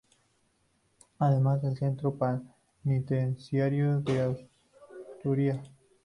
Además 1.19 1.61
del 1.61 1.77
Centro 1.77 2.17
Penitenciario 2.83 3.99
de 3.99 4.35
Asturias. 5.15 5.59